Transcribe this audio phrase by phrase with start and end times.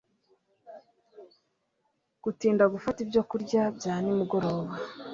[2.23, 4.73] Gutinda gufata ibyokurya bya nimugoroba